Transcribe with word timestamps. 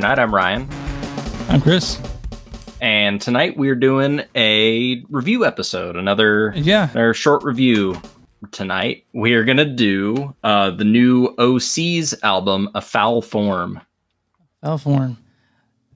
Night. 0.00 0.18
I'm 0.18 0.34
Ryan. 0.34 0.68
I'm 1.48 1.60
Chris. 1.60 2.00
And 2.80 3.20
tonight 3.20 3.56
we're 3.56 3.74
doing 3.74 4.22
a 4.36 5.02
review 5.10 5.44
episode, 5.44 5.96
another 5.96 6.52
Yeah. 6.56 6.84
another 6.92 7.14
short 7.14 7.42
review. 7.44 8.00
Tonight 8.52 9.04
we 9.12 9.34
are 9.34 9.44
gonna 9.44 9.64
do 9.64 10.34
uh, 10.44 10.70
the 10.70 10.84
new 10.84 11.34
OC's 11.38 12.14
album, 12.22 12.68
A 12.74 12.80
Foul 12.80 13.20
Form. 13.22 13.80
Alform. 14.64 15.16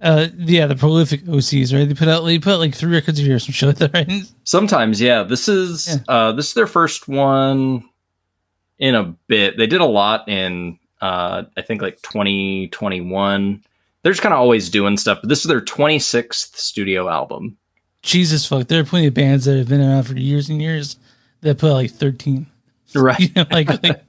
Uh, 0.01 0.27
yeah, 0.37 0.67
the 0.67 0.75
prolific 0.75 1.23
OCs, 1.27 1.73
right? 1.73 1.87
They 1.89 1.95
put 1.95 2.09
out, 2.09 2.25
they 2.25 2.39
put 2.41 2.55
out 2.55 2.59
like 2.59 2.75
three 2.75 2.93
records 2.93 3.21
a 3.21 3.23
year, 3.23 3.39
some 3.39 3.53
shit 3.53 3.69
like 3.69 3.77
that, 3.79 3.95
right? 3.95 4.11
Sometimes, 4.45 5.01
yeah. 5.01 5.23
This 5.23 5.49
is 5.49 6.01
uh, 6.09 6.33
this 6.33 6.49
is 6.49 6.55
their 6.55 6.67
first 6.67 7.07
one 7.07 7.85
in 8.81 8.97
a 8.97 9.15
bit. 9.29 9.57
They 9.57 9.69
did 9.69 9.81
a 9.81 9.85
lot 9.87 10.29
in 10.29 10.79
uh, 11.01 11.45
I 11.57 11.63
think 11.63 11.83
like 11.83 12.03
2021. 12.03 13.63
They're 14.03 14.13
just 14.13 14.23
kind 14.23 14.33
of 14.35 14.41
always 14.41 14.69
doing 14.69 14.97
stuff. 14.97 15.19
But 15.23 15.29
this 15.29 15.41
is 15.41 15.47
their 15.49 15.61
26th 15.61 16.57
studio 16.57 17.09
album. 17.09 17.57
Jesus 18.03 18.45
fuck, 18.47 18.67
there 18.67 18.81
are 18.81 18.85
plenty 18.85 19.07
of 19.07 19.15
bands 19.15 19.45
that 19.45 19.57
have 19.57 19.69
been 19.69 19.81
around 19.81 20.03
for 20.05 20.15
years 20.17 20.49
and 20.49 20.61
years 20.61 20.97
that 21.43 21.59
put 21.59 21.71
out 21.71 21.75
like 21.75 21.91
13. 21.93 22.47
Right. 22.95 23.21
You 23.21 23.31
know, 23.37 23.47
like, 23.51 23.83
like 23.83 24.03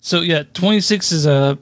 so 0.00 0.20
yeah, 0.22 0.44
26 0.54 1.12
is 1.12 1.26
a 1.26 1.58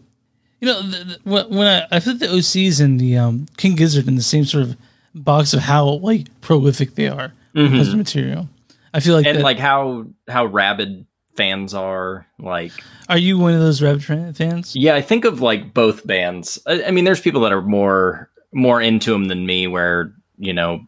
you 0.61 0.69
know 0.69 0.81
the, 0.83 1.19
the, 1.25 1.45
when 1.49 1.67
I 1.67 1.87
I 1.97 1.99
put 2.01 2.21
the 2.21 2.27
OCs 2.29 2.81
and 2.81 3.01
the 3.01 3.17
um 3.19 3.47
King 3.57 3.75
Gizzard 3.75 4.07
in 4.07 4.15
the 4.15 4.23
same 4.23 4.45
sort 4.45 4.63
of 4.65 4.77
box 5.15 5.53
of 5.53 5.61
how 5.61 5.85
like 5.89 6.29
prolific 6.41 6.95
they 6.95 7.09
are 7.09 7.33
because 7.53 7.89
of 7.89 7.97
material. 7.97 8.49
I 8.95 9.01
feel 9.01 9.15
like 9.17 9.27
and 9.27 9.39
that- 9.39 9.43
like 9.45 9.59
how 9.59 10.07
how 10.29 10.47
rabid 10.47 11.05
fans 11.37 11.73
are 11.75 12.27
like 12.39 12.73
are 13.09 13.19
you 13.19 13.39
one 13.39 13.55
of 13.55 13.61
those 13.61 13.81
Fan- 13.81 14.35
fans? 14.35 14.77
yeah 14.77 14.95
i 14.95 15.01
think 15.01 15.25
of 15.25 15.41
like 15.41 15.73
both 15.73 16.07
bands 16.07 16.59
I, 16.67 16.85
I 16.85 16.91
mean 16.91 17.05
there's 17.05 17.21
people 17.21 17.41
that 17.43 17.53
are 17.53 17.63
more 17.63 18.29
more 18.53 18.81
into 18.83 19.13
them 19.13 19.27
than 19.27 19.47
me 19.47 19.67
where 19.67 20.13
you 20.39 20.53
know 20.53 20.87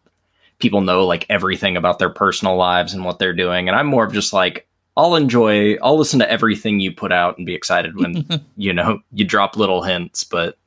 people 0.59 0.81
know 0.81 1.05
like 1.05 1.25
everything 1.29 1.75
about 1.77 1.99
their 1.99 2.09
personal 2.09 2.55
lives 2.55 2.93
and 2.93 3.03
what 3.03 3.17
they're 3.19 3.33
doing 3.33 3.67
and 3.67 3.75
i'm 3.77 3.87
more 3.87 4.05
of 4.05 4.13
just 4.13 4.33
like 4.33 4.67
i'll 4.97 5.15
enjoy 5.15 5.75
i'll 5.77 5.97
listen 5.97 6.19
to 6.19 6.29
everything 6.31 6.79
you 6.79 6.91
put 6.91 7.11
out 7.11 7.37
and 7.37 7.45
be 7.45 7.55
excited 7.55 7.95
when 7.97 8.25
you 8.57 8.71
know 8.71 8.99
you 9.13 9.25
drop 9.25 9.57
little 9.57 9.81
hints 9.83 10.23
but 10.23 10.57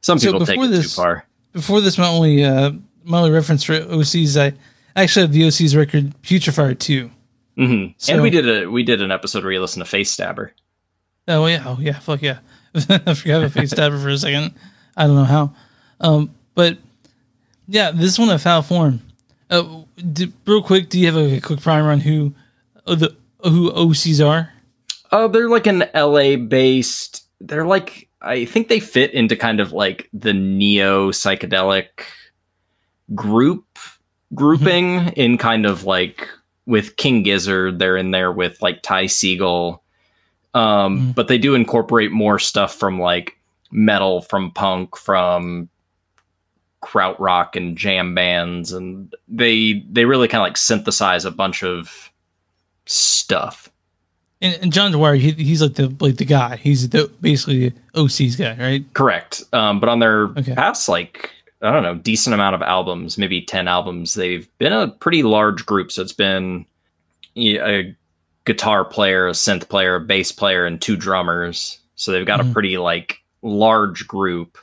some 0.00 0.18
So 0.18 0.32
people 0.32 0.46
take 0.46 0.54
before 0.56 0.64
it 0.66 0.68
this- 0.68 0.94
too 0.94 1.00
far 1.02 1.26
before 1.52 1.80
this, 1.80 1.96
my 1.96 2.06
only 2.06 2.44
uh, 2.44 2.72
my 3.02 3.16
only 3.20 3.30
reference 3.30 3.64
for 3.64 3.72
OCs, 3.80 4.38
I 4.38 4.52
actually 4.94 5.22
have 5.22 5.32
the 5.32 5.40
OCs 5.44 5.74
record 5.74 6.12
Future 6.22 6.52
Fire 6.52 6.74
two. 6.74 7.10
Hmm 7.56 7.86
So- 7.98 8.12
and 8.14 8.22
we 8.22 8.30
did 8.30 8.48
a 8.48 8.70
we 8.70 8.82
did 8.82 9.00
an 9.02 9.10
episode 9.10 9.42
where 9.44 9.52
you 9.52 9.60
listen 9.60 9.80
to 9.80 9.86
face 9.88 10.10
stabber 10.10 10.52
Oh 11.28 11.46
yeah, 11.46 11.64
oh 11.66 11.78
yeah, 11.80 11.98
fuck 11.98 12.22
yeah! 12.22 12.38
I 12.74 13.14
forgot 13.14 13.38
about 13.38 13.50
Face 13.50 13.72
Stabber 13.72 13.98
for 13.98 14.10
a 14.10 14.16
second. 14.16 14.54
I 14.96 15.08
don't 15.08 15.16
know 15.16 15.24
how, 15.24 15.54
um, 16.00 16.30
but 16.54 16.78
yeah, 17.66 17.90
this 17.90 18.16
one 18.16 18.30
a 18.30 18.38
foul 18.38 18.62
form. 18.62 19.02
Uh, 19.50 19.82
d- 20.12 20.32
real 20.46 20.62
quick, 20.62 20.88
do 20.88 21.00
you 21.00 21.06
have 21.06 21.16
a, 21.16 21.40
quick 21.40 21.60
primer 21.60 21.90
on 21.90 21.98
who 21.98 22.32
uh, 22.86 22.94
the 22.94 23.16
who 23.42 23.72
OCs 23.72 24.24
are? 24.24 24.52
Oh, 25.10 25.26
they're 25.26 25.48
like 25.48 25.66
an 25.66 25.84
LA 25.92 26.36
based. 26.36 27.26
They're 27.40 27.66
like 27.66 28.08
I 28.22 28.44
think 28.44 28.68
they 28.68 28.78
fit 28.78 29.12
into 29.12 29.34
kind 29.34 29.58
of 29.58 29.72
like 29.72 30.08
the 30.12 30.32
neo 30.32 31.10
psychedelic 31.10 31.88
group 33.16 33.64
grouping 34.32 35.08
in 35.16 35.38
kind 35.38 35.66
of 35.66 35.82
like 35.82 36.28
with 36.66 36.96
King 36.96 37.22
Gizzard. 37.22 37.78
They're 37.78 37.96
in 37.96 38.10
there 38.10 38.30
with 38.32 38.60
like 38.60 38.82
Ty 38.82 39.04
Segall, 39.04 39.80
um, 40.54 40.98
Mhm. 41.12 41.14
but 41.14 41.28
they 41.28 41.38
do 41.38 41.54
incorporate 41.54 42.10
more 42.12 42.38
stuff 42.38 42.74
from 42.74 42.98
like 43.00 43.38
metal, 43.70 44.20
from 44.22 44.50
punk, 44.50 44.96
from 44.96 45.68
krautrock 46.82 47.56
and 47.56 47.76
jam 47.76 48.14
bands, 48.14 48.72
and 48.72 49.12
they 49.28 49.84
they 49.90 50.04
really 50.04 50.28
kind 50.28 50.40
of 50.42 50.46
like 50.46 50.56
synthesize 50.56 51.24
a 51.24 51.30
bunch 51.30 51.62
of 51.64 52.10
stuff. 52.86 53.70
And, 54.42 54.54
and 54.62 54.72
John 54.72 54.92
Dwyer, 54.92 55.14
he, 55.14 55.32
he's 55.32 55.62
like 55.62 55.74
the 55.74 55.94
like 56.00 56.16
the 56.16 56.24
guy. 56.26 56.56
He's 56.56 56.88
the 56.90 57.10
basically 57.20 57.72
OCs 57.94 58.36
guy, 58.38 58.54
right? 58.62 58.84
Correct. 58.94 59.42
Um, 59.52 59.80
but 59.80 59.88
on 59.88 59.98
their 59.98 60.24
Okay. 60.24 60.54
past, 60.54 60.88
like, 60.88 61.30
I 61.62 61.70
don't 61.72 61.82
know, 61.82 61.94
decent 61.94 62.34
amount 62.34 62.54
of 62.54 62.62
albums, 62.62 63.16
maybe 63.18 63.40
10 63.42 63.66
albums, 63.68 64.14
they've 64.14 64.46
been 64.58 64.72
a 64.72 64.88
pretty 64.88 65.22
large 65.22 65.64
group. 65.66 65.90
So 65.90 66.02
it's 66.02 66.12
been 66.12 66.66
a 67.36 67.94
guitar 68.44 68.84
player, 68.84 69.26
a 69.28 69.32
synth 69.32 69.68
player, 69.68 69.96
a 69.96 70.00
bass 70.00 70.32
player, 70.32 70.66
and 70.66 70.80
two 70.80 70.96
drummers. 70.96 71.78
So 71.94 72.12
they've 72.12 72.26
got 72.26 72.40
a 72.40 72.44
Mhm. 72.44 72.52
pretty, 72.52 72.76
like, 72.78 73.20
large 73.42 74.06
group, 74.06 74.58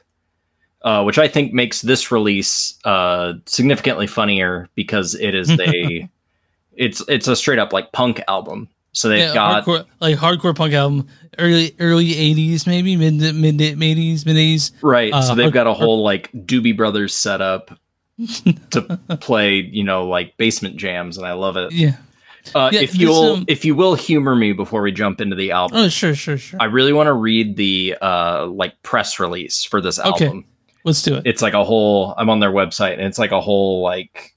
uh, 0.84 1.03
which 1.03 1.18
I 1.18 1.28
think 1.28 1.52
makes 1.53 1.82
this 1.82 2.12
release 2.12 2.78
uh, 2.86 3.34
significantly 3.46 4.08
funnier 4.08 4.70
because 4.76 5.16
it 5.16 5.34
is 5.36 5.50
a. 5.59 6.08
It's 6.76 7.08
it's 7.08 7.28
a 7.28 7.36
straight 7.36 7.59
up 7.59 7.72
like 7.72 7.92
punk 7.92 8.20
album. 8.28 8.68
So 8.94 9.09
they've 9.09 9.20
Yeah, 9.20 9.34
got 9.34 9.66
hardcore, 9.66 9.86
like 10.00 10.18
hardcore 10.18 10.56
punk 10.56 10.74
album, 10.74 11.08
early 11.40 11.76
early 11.80 12.12
'80s, 12.14 12.68
maybe 12.68 12.96
mid 12.96 13.16
mid 13.36 13.58
'80s, 13.58 14.26
mid 14.26 14.36
'80s. 14.36 14.72
Right. 14.81 15.12
Uh, 15.12 15.22
so 15.24 15.36
they've 15.36 15.52
got 15.52 15.68
a 15.68 15.74
whole 15.74 16.04
like 16.04 16.31
Doobie 16.31 16.78
Brothers 16.78 17.16
setup 17.16 17.78
to 18.72 19.00
play, 19.20 19.56
you 19.56 19.84
know, 19.84 20.08
like 20.08 20.38
basement 20.38 20.78
jams, 20.78 21.18
and 21.18 21.26
I 21.26 21.34
love 21.34 21.58
it. 21.58 21.72
Yeah. 21.72 21.96
Uh, 22.53 22.70
Yeah, 22.74 22.82
if 22.82 22.96
you'll 22.98 23.34
um, 23.34 23.46
if 23.48 23.66
you 23.66 23.74
will 23.74 23.96
humor 23.96 24.36
me 24.36 24.52
before 24.53 24.82
we 24.82 24.92
jump 24.92 25.22
into 25.22 25.36
the 25.36 25.52
album, 25.52 25.78
Oh, 25.78 25.88
sure, 25.90 26.14
sure, 26.14 26.38
sure. 26.38 26.62
I 26.62 26.66
really 26.66 26.94
want 26.94 27.08
to 27.08 27.14
read 27.14 27.56
the 27.56 27.98
uh 28.02 28.46
like 28.48 28.82
press 28.84 29.20
release 29.20 29.64
for 29.64 29.82
this 29.82 29.98
album. 29.98 30.28
Okay. 30.40 30.48
Let's 30.84 31.02
do 31.02 31.16
it. 31.16 31.24
It's 31.26 31.42
like 31.42 31.53
a 31.53 31.64
whole 31.64 32.14
I'm 32.18 32.30
on 32.30 32.42
their 32.42 32.52
website 32.52 32.94
and 32.94 33.03
it's 33.03 33.18
like 33.18 33.32
a 33.32 33.40
whole 33.40 33.82
like 33.82 34.36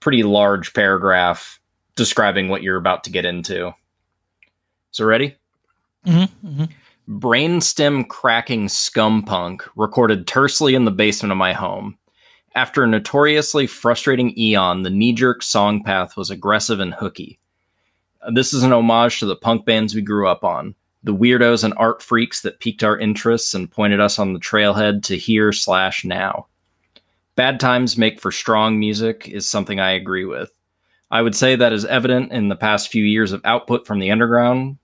pretty 0.00 0.22
large 0.22 0.74
paragraph 0.74 1.58
describing 1.96 2.48
what 2.48 2.62
you're 2.62 2.76
about 2.76 3.04
to 3.04 3.10
get 3.10 3.24
into. 3.24 3.72
So 4.90 5.04
ready? 5.04 5.36
Mm-hmm, 6.06 6.48
hmm 6.48 6.64
brainstem 7.08 8.06
cracking 8.06 8.68
scum 8.68 9.22
punk 9.22 9.64
recorded 9.76 10.26
tersely 10.26 10.74
in 10.74 10.84
the 10.84 10.90
basement 10.90 11.32
of 11.32 11.38
my 11.38 11.54
home. 11.54 11.96
After 12.54 12.84
a 12.84 12.86
notoriously 12.86 13.66
frustrating 13.66 14.38
eon, 14.38 14.82
the 14.82 14.90
knee 14.90 15.14
jerk 15.14 15.42
song 15.42 15.82
path 15.82 16.16
was 16.16 16.28
aggressive 16.28 16.80
and 16.80 16.92
hooky. 16.92 17.38
This 18.32 18.52
is 18.52 18.62
an 18.62 18.72
homage 18.72 19.20
to 19.20 19.26
the 19.26 19.36
punk 19.36 19.64
bands 19.64 19.94
we 19.94 20.02
grew 20.02 20.28
up 20.28 20.44
on, 20.44 20.74
the 21.02 21.14
weirdos 21.14 21.64
and 21.64 21.72
art 21.78 22.02
freaks 22.02 22.42
that 22.42 22.60
piqued 22.60 22.82
our 22.82 22.98
interests 22.98 23.54
and 23.54 23.70
pointed 23.70 24.00
us 24.00 24.18
on 24.18 24.34
the 24.34 24.40
trailhead 24.40 25.02
to 25.04 25.16
here 25.16 25.52
slash 25.52 26.04
now. 26.04 26.46
Bad 27.36 27.58
times 27.58 27.96
make 27.96 28.20
for 28.20 28.32
strong 28.32 28.78
music 28.78 29.28
is 29.28 29.48
something 29.48 29.80
I 29.80 29.92
agree 29.92 30.24
with. 30.24 30.50
I 31.10 31.22
would 31.22 31.34
say 31.34 31.56
that 31.56 31.72
is 31.72 31.84
evident 31.84 32.32
in 32.32 32.48
the 32.48 32.56
past 32.56 32.88
few 32.88 33.04
years 33.04 33.32
of 33.32 33.40
output 33.44 33.86
from 33.86 33.98
the 33.98 34.10
underground, 34.10 34.78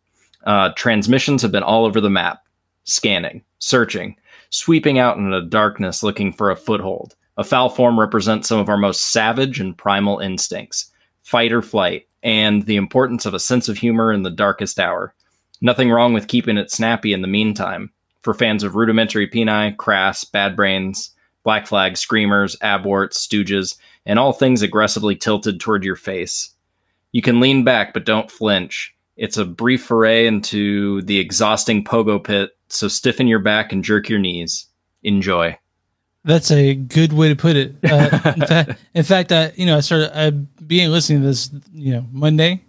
uh, 0.45 0.71
transmissions 0.77 1.43
have 1.43 1.53
been 1.53 1.62
all 1.62 1.85
over 1.85 2.01
the 2.01 2.11
map, 2.11 2.43
scanning, 2.85 3.43
searching, 3.59 4.17
sweeping 4.51 4.99
out 4.99 5.17
into 5.17 5.31
the 5.31 5.47
darkness 5.47 6.03
looking 6.03 6.33
for 6.33 6.51
a 6.51 6.57
foothold. 6.57 7.15
A 7.37 7.45
foul 7.45 7.69
form 7.69 7.99
represents 7.99 8.49
some 8.49 8.61
of 8.61 8.69
our 8.69 8.77
most 8.77 9.11
savage 9.11 9.59
and 9.59 9.77
primal 9.77 10.21
instincts 10.21 10.91
fight 11.23 11.53
or 11.53 11.62
flight, 11.62 12.07
and 12.23 12.67
the 12.67 12.77
importance 12.77 13.25
of 13.25 13.33
a 13.33 13.41
sense 13.41 13.69
of 13.69 13.79
humor 13.79 14.12
in 14.12 14.23
the 14.23 14.31
darkest 14.31 14.79
hour. 14.79 15.15
Nothing 15.62 15.91
wrong 15.91 16.12
with 16.12 16.29
keeping 16.29 16.59
it 16.59 16.71
snappy 16.71 17.15
in 17.15 17.23
the 17.23 17.29
meantime. 17.29 17.91
For 18.21 18.35
fans 18.35 18.62
of 18.62 18.75
rudimentary 18.75 19.29
peni, 19.29 19.75
crass, 19.77 20.25
bad 20.25 20.55
brains, 20.55 21.14
black 21.44 21.66
flag, 21.66 21.97
screamers, 21.97 22.56
abwarts, 22.60 23.25
stooges, 23.25 23.77
and 24.05 24.19
all 24.19 24.32
things 24.32 24.62
aggressively 24.62 25.15
tilted 25.15 25.61
toward 25.61 25.85
your 25.85 25.96
face. 25.96 26.50
You 27.12 27.23
can 27.23 27.38
lean 27.38 27.62
back, 27.62 27.94
but 27.94 28.05
don't 28.05 28.31
flinch. 28.31 28.93
It's 29.17 29.37
a 29.37 29.44
brief 29.44 29.85
foray 29.85 30.26
into 30.26 31.02
the 31.02 31.20
exhausting 31.20 31.85
pogo 31.85 32.23
pit, 32.23 32.50
so 32.69 32.88
stiffen 32.88 33.29
your 33.29 33.38
back 33.38 33.73
and 33.73 33.85
jerk 33.85 34.08
your 34.08 34.19
knees. 34.19 34.67
Enjoy. 35.05 35.56
That's 36.25 36.50
a 36.50 36.75
good 36.75 37.12
way 37.12 37.29
to 37.29 37.37
put 37.37 37.55
it. 37.55 37.76
Uh, 37.85 38.32
in 38.35 38.47
fact, 38.47 38.81
in 38.94 39.02
fact, 39.05 39.32
I 39.32 39.52
you 39.55 39.67
know 39.67 39.76
I 39.76 39.81
started 39.81 40.19
I 40.19 40.31
began 40.31 40.90
listening 40.90 41.20
to 41.20 41.26
this 41.26 41.50
you 41.73 41.93
know 41.93 42.06
Monday, 42.11 42.64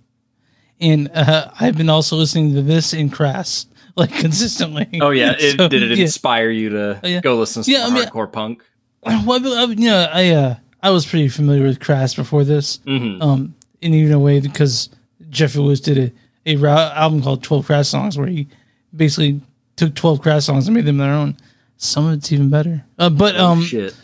and 0.80 1.10
uh, 1.14 1.50
I've 1.60 1.78
been 1.78 1.90
also 1.90 2.16
listening 2.18 2.54
to 2.54 2.62
this 2.62 2.94
in 2.94 3.10
crass 3.10 3.66
like 3.98 4.14
consistently. 4.14 5.00
Oh 5.02 5.10
yeah, 5.12 5.36
it, 5.40 5.58
So, 5.58 5.68
did 5.68 5.84
it 5.84 5.98
yeah. 5.98 6.04
inspire 6.04 6.50
you 6.50 6.70
to 6.70 7.00
Oh, 7.04 7.08
yeah. 7.08 7.22
go 7.22 7.38
listen 7.38 7.64
to 7.64 7.72
Yeah, 7.72 7.86
some 7.86 7.94
I 7.96 8.00
mean- 8.00 8.08
hardcore 8.10 8.32
punk? 8.32 8.64
Well, 9.06 9.58
I, 9.58 9.62
I- 9.64 9.66
you 9.68 9.76
know, 9.90 10.10
I 10.12 10.30
uh, 10.32 10.56
I 10.82 10.90
was 10.92 11.06
pretty 11.06 11.28
familiar 11.30 11.64
with 11.64 11.80
crass 11.80 12.14
before 12.16 12.44
this, 12.44 12.78
hmm 12.86 13.22
um, 13.22 13.56
in 13.82 13.94
even 13.94 14.14
a 14.14 14.20
way 14.20 14.40
because 14.40 14.90
Jeffrey 15.30 15.62
Lewis 15.62 15.80
did 15.80 15.98
a 15.98 16.12
a 16.48 16.68
album 16.96 17.22
called 17.24 17.44
Twelve 17.44 17.66
Crass 17.66 17.88
Songs 17.90 18.18
where 18.18 18.28
he 18.28 18.48
basically 18.96 19.42
took 19.76 19.94
twelve 19.96 20.22
crass 20.22 20.46
songs 20.46 20.68
and 20.68 20.76
made 20.76 20.86
them 20.86 20.98
their 20.98 21.12
own. 21.14 21.38
Some 21.78 22.08
of 22.08 22.14
it's 22.14 22.32
even 22.32 22.50
better. 22.50 22.84
Uh, 22.98 23.10
but 23.10 23.36
oh 23.36 23.46
um, 23.48 23.62
shit! 23.64 23.96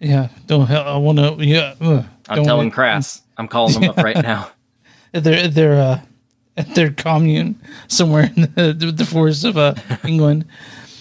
yeah, 0.00 0.28
don't 0.46 0.70
I 0.70 0.96
want 0.96 1.18
to 1.18 1.36
yeah. 1.44 1.74
Uh, 1.80 2.02
I'm 2.28 2.44
telling 2.44 2.70
Crass. 2.70 3.22
I'm 3.36 3.48
calling 3.48 3.74
them 3.74 3.90
up 3.90 3.96
right 4.08 4.16
now. 4.16 4.50
They're 5.12 5.48
their 5.48 5.74
uh, 5.80 6.00
at 6.56 6.74
their 6.74 6.90
commune 6.90 7.60
somewhere 7.88 8.30
in 8.34 8.42
the, 8.54 8.92
the, 8.96 9.04
forests 9.04 9.44
of 9.44 9.56
uh, 9.56 9.74
England. 10.04 10.46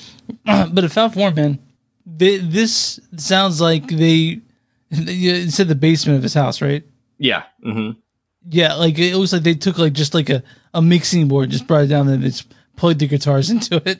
but 0.45 0.83
a 0.83 0.89
foul 0.89 1.09
form, 1.09 1.35
man. 1.35 1.59
they, 2.05 2.37
this 2.37 2.99
sounds 3.17 3.61
like 3.61 3.87
they 3.87 4.41
you 4.91 5.49
said 5.49 5.67
the 5.67 5.75
basement 5.75 6.17
of 6.17 6.23
his 6.23 6.33
house, 6.33 6.61
right? 6.61 6.83
Yeah. 7.17 7.43
hmm 7.63 7.91
Yeah, 8.49 8.73
like 8.75 8.97
it 8.99 9.15
looks 9.15 9.33
like 9.33 9.43
they 9.43 9.55
took 9.55 9.77
like 9.77 9.93
just 9.93 10.13
like 10.13 10.29
a, 10.29 10.43
a 10.73 10.81
mixing 10.81 11.27
board, 11.27 11.49
just 11.49 11.67
brought 11.67 11.83
it 11.83 11.87
down 11.87 12.07
and 12.07 12.23
just 12.23 12.53
plugged 12.75 12.99
the 12.99 13.07
guitars 13.07 13.49
into 13.51 13.81
it. 13.85 13.99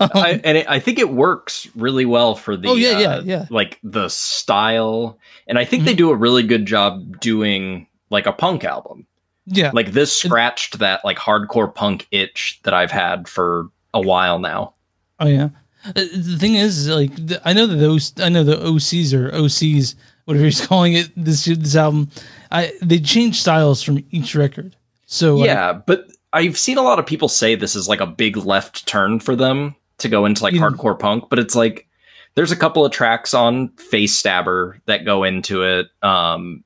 um, 0.00 0.10
I, 0.14 0.40
and 0.44 0.58
it, 0.58 0.68
I 0.68 0.80
think 0.80 0.98
it 0.98 1.10
works 1.10 1.68
really 1.74 2.04
well 2.04 2.34
for 2.34 2.56
the 2.56 2.68
Oh, 2.68 2.74
yeah, 2.74 2.98
yeah, 2.98 3.08
uh, 3.08 3.22
yeah. 3.24 3.46
like 3.50 3.78
the 3.82 4.08
style, 4.08 5.18
and 5.46 5.58
I 5.58 5.64
think 5.64 5.84
they 5.84 5.94
do 5.94 6.10
a 6.10 6.16
really 6.16 6.42
good 6.42 6.66
job 6.66 7.20
doing 7.20 7.86
like 8.10 8.26
a 8.26 8.32
punk 8.32 8.64
album. 8.64 9.06
Yeah, 9.46 9.70
Like 9.72 9.92
this 9.92 10.16
scratched 10.16 10.78
that 10.80 11.04
like 11.04 11.18
hardcore 11.18 11.72
punk 11.72 12.06
itch 12.10 12.60
that 12.64 12.74
I've 12.74 12.90
had 12.90 13.28
for 13.28 13.68
a 13.94 14.00
while 14.00 14.38
now. 14.38 14.74
Oh 15.20 15.28
yeah. 15.28 15.50
Uh, 15.84 15.92
The 15.94 16.36
thing 16.38 16.56
is, 16.56 16.88
like, 16.88 17.12
I 17.44 17.52
know 17.52 17.66
that 17.66 17.76
those, 17.76 18.12
I 18.18 18.28
know 18.28 18.42
the 18.42 18.56
OCs 18.56 19.12
or 19.14 19.30
OCs, 19.30 19.94
whatever 20.24 20.44
he's 20.44 20.66
calling 20.66 20.94
it, 20.94 21.10
this 21.16 21.44
this 21.44 21.76
album, 21.76 22.10
I 22.50 22.72
they 22.82 22.98
change 22.98 23.40
styles 23.40 23.82
from 23.82 24.04
each 24.10 24.34
record. 24.34 24.76
So 25.06 25.44
yeah, 25.44 25.72
but 25.72 26.08
I've 26.32 26.58
seen 26.58 26.76
a 26.76 26.82
lot 26.82 26.98
of 26.98 27.06
people 27.06 27.28
say 27.28 27.54
this 27.54 27.76
is 27.76 27.88
like 27.88 28.00
a 28.00 28.06
big 28.06 28.36
left 28.36 28.86
turn 28.86 29.20
for 29.20 29.36
them 29.36 29.76
to 29.98 30.08
go 30.08 30.26
into 30.26 30.42
like 30.42 30.54
hardcore 30.54 30.98
punk, 30.98 31.30
but 31.30 31.38
it's 31.38 31.54
like 31.54 31.88
there's 32.34 32.52
a 32.52 32.56
couple 32.56 32.84
of 32.84 32.92
tracks 32.92 33.32
on 33.32 33.68
Face 33.78 34.14
Stabber 34.14 34.80
that 34.86 35.04
go 35.04 35.24
into 35.24 35.62
it. 35.62 35.86
Um, 36.02 36.64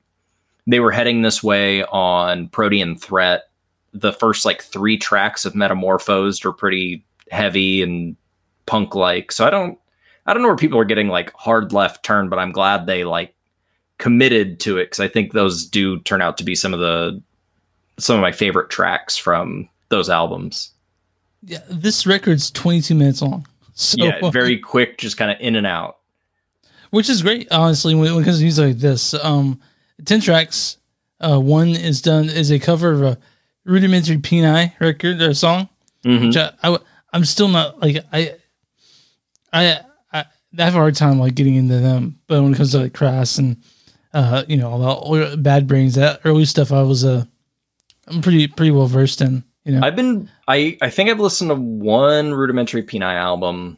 they 0.67 0.79
were 0.79 0.91
heading 0.91 1.21
this 1.21 1.43
way 1.43 1.83
on 1.85 2.47
Protean 2.49 2.97
Threat. 2.97 3.49
The 3.93 4.13
first 4.13 4.45
like 4.45 4.61
three 4.61 4.97
tracks 4.97 5.45
of 5.45 5.55
Metamorphosed 5.55 6.45
are 6.45 6.53
pretty 6.53 7.05
heavy 7.31 7.81
and 7.81 8.15
punk 8.65 8.95
like. 8.95 9.31
So 9.31 9.45
I 9.45 9.49
don't 9.49 9.77
I 10.25 10.33
don't 10.33 10.43
know 10.43 10.49
where 10.49 10.57
people 10.57 10.79
are 10.79 10.85
getting 10.85 11.07
like 11.07 11.33
hard 11.33 11.73
left 11.73 12.03
turn, 12.03 12.29
but 12.29 12.39
I'm 12.39 12.51
glad 12.51 12.85
they 12.85 13.03
like 13.03 13.33
committed 13.97 14.59
to 14.61 14.77
it 14.77 14.85
because 14.85 14.99
I 14.99 15.07
think 15.07 15.33
those 15.33 15.65
do 15.65 15.99
turn 16.01 16.21
out 16.21 16.37
to 16.37 16.43
be 16.43 16.55
some 16.55 16.73
of 16.73 16.79
the 16.79 17.21
some 17.97 18.15
of 18.15 18.21
my 18.21 18.31
favorite 18.31 18.69
tracks 18.69 19.17
from 19.17 19.69
those 19.89 20.09
albums. 20.09 20.71
yeah, 21.43 21.59
this 21.69 22.07
record's 22.07 22.49
22 22.51 22.95
minutes 22.95 23.21
long. 23.21 23.45
So 23.73 23.97
yeah, 23.99 24.29
very 24.31 24.57
quick, 24.57 24.97
just 24.97 25.17
kind 25.17 25.31
of 25.31 25.37
in 25.39 25.55
and 25.55 25.67
out. 25.67 25.97
which 26.91 27.09
is 27.09 27.21
great 27.21 27.51
honestly 27.51 27.93
when, 27.93 28.07
it 28.07 28.23
comes 28.23 28.37
to 28.37 28.43
music 28.43 28.65
like 28.65 28.77
this 28.77 29.13
um 29.15 29.59
10 30.05 30.21
tracks 30.21 30.77
uh 31.19 31.39
one 31.39 31.69
is 31.69 32.01
done 32.01 32.25
is 32.29 32.51
a 32.51 32.59
cover 32.59 32.91
of 32.91 33.01
a 33.01 33.17
rudimentary 33.65 34.17
peni 34.17 34.73
record 34.79 35.21
or 35.21 35.33
song 35.33 35.69
Mhm. 36.03 36.27
which 36.27 36.37
I, 36.37 36.51
I 36.63 36.77
i'm 37.13 37.25
still 37.25 37.47
not 37.47 37.79
like 37.81 37.97
i 38.11 38.33
i 39.53 39.79
i 40.13 40.25
have 40.57 40.73
a 40.75 40.77
hard 40.77 40.95
time 40.95 41.19
like 41.19 41.35
getting 41.35 41.55
into 41.55 41.77
them 41.79 42.19
but 42.27 42.41
when 42.41 42.53
it 42.53 42.57
comes 42.57 42.71
to 42.71 42.79
like 42.79 42.93
crass 42.93 43.37
and 43.37 43.57
uh 44.13 44.43
you 44.47 44.57
know 44.57 44.69
all 44.71 45.11
the 45.13 45.37
bad 45.37 45.67
brains 45.67 45.95
that 45.95 46.21
early 46.25 46.45
stuff 46.45 46.71
i 46.71 46.81
was 46.81 47.05
uh 47.05 47.23
i'm 48.07 48.21
pretty 48.21 48.47
pretty 48.47 48.71
well 48.71 48.87
versed 48.87 49.21
in 49.21 49.43
you 49.63 49.73
know 49.73 49.85
I've 49.85 49.95
been 49.95 50.27
I 50.47 50.75
I 50.81 50.89
think 50.89 51.09
I've 51.11 51.19
listened 51.19 51.49
to 51.51 51.55
one 51.55 52.33
rudimentary 52.33 52.81
Peni 52.83 53.03
album 53.15 53.77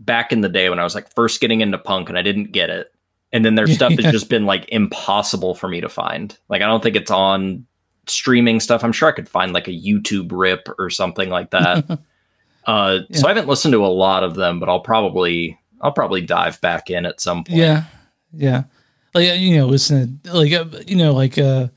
back 0.00 0.32
in 0.32 0.40
the 0.40 0.48
day 0.48 0.70
when 0.70 0.78
I 0.78 0.84
was 0.84 0.94
like 0.94 1.14
first 1.14 1.40
getting 1.40 1.60
into 1.60 1.76
punk 1.78 2.08
and 2.08 2.16
I 2.16 2.22
didn't 2.22 2.50
get 2.52 2.70
it. 2.70 2.91
And 3.32 3.44
then 3.44 3.54
their 3.54 3.66
stuff 3.78 3.92
Yeah. 3.92 4.02
has 4.02 4.12
just 4.12 4.28
been 4.28 4.44
like 4.46 4.68
impossible 4.68 5.54
for 5.54 5.68
me 5.68 5.80
to 5.80 5.88
find. 5.88 6.36
Like 6.48 6.62
I 6.62 6.66
don't 6.66 6.82
think 6.82 6.96
it's 6.96 7.10
on 7.10 7.66
streaming 8.06 8.60
stuff. 8.60 8.82
I'm 8.84 8.92
sure 8.92 9.08
I 9.08 9.12
could 9.12 9.28
find 9.28 9.52
like 9.52 9.68
a 9.68 9.72
YouTube 9.72 10.30
rip 10.32 10.68
or 10.78 10.90
something 10.90 11.28
like 11.30 11.50
that. 11.50 11.98
uh 12.66 12.98
so 13.12 13.26
I 13.26 13.30
haven't 13.30 13.48
listened 13.48 13.72
to 13.72 13.84
a 13.84 13.88
lot 13.88 14.22
of 14.24 14.34
them, 14.34 14.60
but 14.60 14.68
I'll 14.68 14.80
probably 14.80 15.58
I'll 15.80 15.92
probably 15.92 16.20
dive 16.20 16.60
back 16.60 16.90
in 16.90 17.06
at 17.06 17.20
some 17.20 17.42
point. 17.44 17.58
Yeah, 17.58 17.84
yeah. 18.32 18.64
Like 19.14 19.30
uh, 19.30 19.34
you 19.34 19.56
know, 19.56 19.66
listen, 19.66 20.20
to- 20.24 20.32
like 20.34 20.52
uh, 20.52 20.64
you 20.86 20.96
know, 20.96 21.12
like 21.12 21.38
uh, 21.38 21.68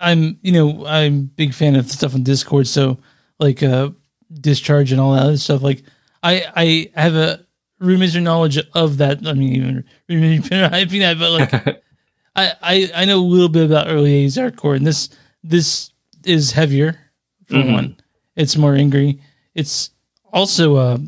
I'm 0.00 0.38
you 0.42 0.52
know 0.52 0.86
I'm 0.86 1.26
big 1.26 1.54
fan 1.54 1.76
of 1.76 1.86
the 1.86 1.92
stuff 1.92 2.14
on 2.14 2.22
Discord, 2.22 2.66
so 2.66 2.98
like 3.38 3.62
uh, 3.62 3.90
discharge 4.32 4.92
and 4.92 5.00
all 5.00 5.12
that 5.12 5.22
other 5.22 5.36
stuff. 5.36 5.62
Like 5.62 5.82
I 6.22 6.90
I 6.96 7.00
have 7.00 7.14
a 7.14 7.43
rudimentary 7.80 8.22
knowledge 8.22 8.58
of 8.74 8.98
that. 8.98 9.26
I 9.26 9.32
mean, 9.32 9.52
even 9.54 9.84
rudimentary, 10.08 10.98
that, 11.00 11.18
but 11.18 11.30
like 11.32 11.52
I, 12.36 12.52
I 12.62 12.90
I 12.94 13.04
know 13.04 13.18
a 13.18 13.22
little 13.22 13.48
bit 13.48 13.64
about 13.66 13.88
early 13.88 14.26
80s 14.26 14.50
hardcore, 14.52 14.76
and 14.76 14.86
this 14.86 15.08
this 15.42 15.90
is 16.24 16.52
heavier 16.52 16.98
for 17.46 17.54
Mhm. 17.56 17.72
one. 17.72 17.96
It's 18.36 18.56
more 18.56 18.74
angry. 18.74 19.20
It's 19.54 19.90
also 20.32 20.76
uh, 20.76 20.98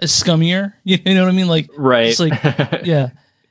a 0.00 0.04
scummier. 0.06 0.74
You 0.84 0.98
know 1.14 1.22
what 1.24 1.32
I 1.32 1.36
mean? 1.36 1.48
Like 1.48 1.70
Right. 1.76 2.06
It's 2.08 2.20
like- 2.20 2.42
yeah, 2.84 3.10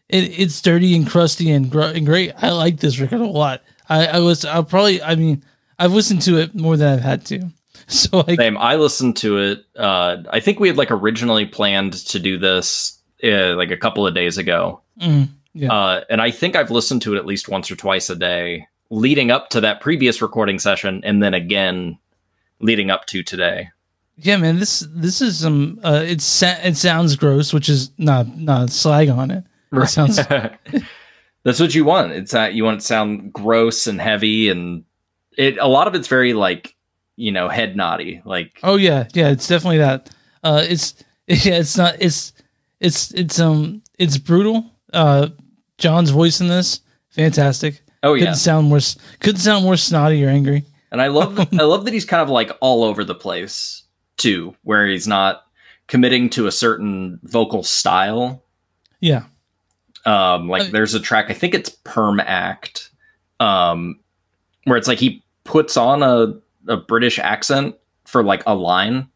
it, 0.10 0.40
it's 0.40 0.62
dirty 0.62 0.96
and 0.96 1.08
crusty 1.10 1.50
and, 1.52 1.72
gr- 1.72 1.82
and 1.82 2.06
great. 2.06 2.34
I 2.38 2.50
like 2.52 2.80
this 2.80 3.00
record 3.00 3.22
a 3.22 3.26
lot. 3.26 3.62
I, 3.88 4.06
I 4.08 4.20
was 4.20 4.46
I'll 4.46 4.64
probably 4.64 5.02
I 5.02 5.16
mean 5.16 5.44
I've 5.80 5.94
listened 5.94 6.22
to 6.24 6.38
it 6.38 6.54
more 6.54 6.76
than 6.78 6.94
I've 6.94 7.04
had 7.04 7.26
to. 7.28 7.50
So 7.88 8.24
like 8.28 8.40
Same. 8.40 8.58
I 8.58 8.76
listened 8.76 9.18
to 9.18 9.38
it. 9.40 9.66
Uh, 9.76 10.18
I 10.30 10.40
think 10.40 10.60
we 10.60 10.68
had 10.68 10.78
like 10.78 10.92
originally 10.92 11.46
planned 11.46 11.94
to 12.08 12.20
do 12.20 12.38
this 12.38 13.00
uh, 13.24 13.56
like 13.56 13.72
a 13.72 13.78
couple 13.78 14.06
of 14.06 14.14
days 14.14 14.38
ago, 14.38 14.82
mm, 15.02 15.28
yeah 15.54 15.74
uh, 15.74 16.04
and 16.10 16.22
I 16.22 16.32
think 16.32 16.56
I've 16.56 16.72
listened 16.72 17.02
to 17.04 17.16
it 17.16 17.18
at 17.18 17.26
least 17.26 17.50
once 17.50 17.70
or 17.72 17.76
twice 17.76 18.10
a 18.10 18.16
day, 18.16 18.68
leading 18.90 19.32
up 19.32 19.50
to 19.50 19.62
that 19.62 19.82
previous 19.82 20.22
recording 20.22 20.60
session, 20.60 21.02
and 21.04 21.22
then 21.22 21.34
again 21.34 21.98
leading 22.60 22.90
up 22.92 23.06
to 23.08 23.24
today. 23.24 23.70
yeah 24.18 24.38
man 24.38 24.60
this 24.60 24.86
this 24.90 25.22
is 25.22 25.40
some 25.40 25.80
uh 25.84 26.04
it 26.06 26.22
sa- 26.22 26.60
it 26.64 26.76
sounds 26.76 27.16
gross 27.16 27.54
which 27.54 27.70
is 27.70 27.92
not 27.98 28.38
not 28.38 28.70
slag 28.70 29.10
on 29.10 29.32
it. 29.32 29.44
It 29.72 29.88
sounds 29.88 30.20
That's 31.44 31.60
what 31.60 31.74
you 31.74 31.86
want. 31.86 32.12
It's 32.12 32.32
that 32.32 32.54
you 32.54 32.64
want 32.66 32.78
it 32.78 32.82
to 32.82 32.86
sound 32.86 33.32
gross 33.34 33.88
and 33.88 34.00
heavy, 34.00 34.50
and 34.50 34.84
it. 35.38 35.58
A 35.58 35.68
lot 35.68 35.88
of 35.88 35.96
it's 35.96 36.08
very 36.08 36.34
like 36.34 36.76
you 37.20 37.32
know 37.32 37.50
head 37.50 37.76
naughty. 37.76 38.22
Like 38.26 38.60
oh 38.64 38.76
yeah 38.78 39.08
yeah 39.14 39.30
it's 39.30 39.48
definitely 39.48 39.80
that. 39.80 40.10
Uh 40.44 40.64
it's 40.68 40.96
yeah 41.28 41.56
it's 41.60 41.78
not 41.78 41.96
it's 42.00 42.34
it's 42.80 43.12
it's 43.14 43.40
um 43.40 43.82
it's 43.98 44.18
brutal. 44.18 44.72
Uh 44.94 45.30
John's 45.78 46.10
voice 46.10 46.42
in 46.42 46.48
this 46.48 46.82
fantastic. 47.10 47.82
oh 48.04 48.14
yeah, 48.14 48.22
Couldn't 48.22 48.36
sound 48.36 48.70
more 48.70 48.80
couldn't 49.20 49.42
sound 49.42 49.64
more 49.64 49.78
snotty 49.78 50.24
or 50.26 50.30
angry. 50.30 50.66
And 50.92 51.02
I 51.02 51.08
love 51.08 51.36
that, 51.36 51.50
I 51.60 51.64
love 51.64 51.86
that 51.86 51.94
he's 51.94 52.06
kind 52.06 52.22
of 52.24 52.30
like 52.30 52.52
all 52.62 52.84
over 52.84 53.04
the 53.04 53.16
place 53.16 53.84
too, 54.18 54.56
where 54.64 54.88
he's 54.88 55.08
not 55.08 55.46
committing 55.88 56.30
to 56.32 56.48
a 56.48 56.52
certain 56.52 57.20
vocal 57.24 57.64
style. 57.64 58.44
Yeah. 59.00 59.24
Um, 60.06 60.48
like 60.50 60.64
Uh, 60.64 60.72
there's 60.72 60.94
a 60.94 61.00
track, 61.00 61.30
I 61.30 61.34
think 61.34 61.54
it's 61.54 61.70
Perm 61.70 62.20
Act, 62.20 62.90
um, 63.40 64.00
where 64.66 64.78
it's 64.78 64.88
like 64.88 65.00
he 65.00 65.24
puts 65.44 65.78
on 65.78 66.04
a, 66.04 66.34
a 66.68 66.78
British 66.78 67.20
accent 67.20 67.76
for 68.06 68.24
like 68.24 68.44
a 68.46 68.54
line. 68.56 69.08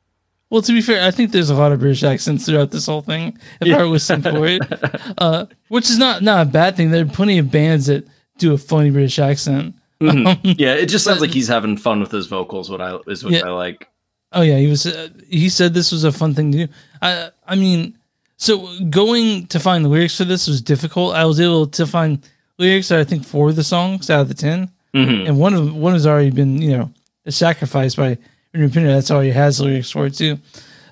Well, 0.49 0.61
to 0.61 0.71
be 0.71 0.81
fair, 0.81 1.03
I 1.05 1.09
think 1.11 1.31
there's 1.31 1.49
a 1.49 1.55
lot 1.55 1.71
of 1.71 1.79
British 1.79 2.03
accents 2.03 2.45
throughout 2.45 2.69
this 2.71 2.85
whole 2.85 3.01
thing. 3.01 3.37
If 3.59 3.67
Yeah. 3.67 3.79
I 3.79 3.83
was 3.85 4.05
for 4.07 4.45
it, 4.45 4.61
uh, 5.17 5.47
which 5.69 5.89
is 5.89 5.97
not 5.97 6.21
not 6.21 6.45
a 6.47 6.49
bad 6.49 6.75
thing. 6.75 6.91
There 6.91 7.03
are 7.03 7.09
plenty 7.09 7.39
of 7.39 7.49
bands 7.51 7.87
that 7.87 8.07
do 8.37 8.53
a 8.53 8.57
funny 8.57 8.91
British 8.91 9.17
accent. 9.19 9.75
Mhm. 10.01 10.55
yeah, 10.59 10.73
it 10.73 10.87
just 10.87 11.05
sounds 11.05 11.21
like 11.21 11.31
he's 11.31 11.47
having 11.47 11.77
fun 11.77 11.99
with 12.01 12.11
his 12.11 12.27
vocals. 12.27 12.69
What 12.69 12.81
I 12.81 12.97
is 13.07 13.23
what 13.23 13.33
Yeah. 13.33 13.45
I 13.47 13.49
like. 13.49 13.87
Oh 14.31 14.41
yeah, 14.41 14.57
he 14.57 14.67
was. 14.67 14.85
Uh, 14.85 15.09
he 15.29 15.49
said 15.49 15.73
this 15.73 15.91
was 15.91 16.03
a 16.03 16.11
fun 16.11 16.33
thing 16.35 16.51
to 16.51 16.67
do. 16.67 16.73
I 17.01 17.29
I 17.47 17.55
mean, 17.55 17.97
so 18.37 18.67
going 18.89 19.47
to 19.47 19.59
find 19.59 19.83
the 19.85 19.89
lyrics 19.89 20.17
for 20.17 20.25
this 20.25 20.47
was 20.47 20.61
difficult. 20.61 21.15
I 21.15 21.25
was 21.25 21.39
able 21.39 21.67
to 21.67 21.87
find 21.87 22.19
lyrics 22.59 22.91
I 22.91 23.03
think 23.03 23.25
four 23.25 23.49
of 23.49 23.55
the 23.55 23.63
songs 23.63 24.09
out 24.09 24.21
of 24.21 24.27
the 24.27 24.33
ten, 24.33 24.69
Mhm. 24.93 25.27
and 25.29 25.39
one 25.39 25.53
of 25.53 25.73
one 25.75 25.93
has 25.93 26.05
already 26.05 26.31
been 26.31 26.61
you 26.61 26.77
know 26.77 26.91
sacrificed 27.29 27.97
by 27.97 28.17
Renee 28.53 28.69
Pinner. 28.73 28.93
That's 28.93 29.11
all 29.11 29.21
he 29.21 29.31
has 29.31 29.59
lyrics 29.61 29.91
for 29.91 30.09
too. 30.09 30.39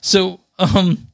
So 0.02 0.40
um, 0.60 1.08